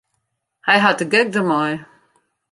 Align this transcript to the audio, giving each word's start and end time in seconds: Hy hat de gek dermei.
Hy 0.67 0.77
hat 0.83 0.99
de 1.01 1.05
gek 1.13 1.27
dermei. 1.33 1.73